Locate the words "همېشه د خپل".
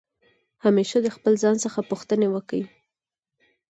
0.65-1.33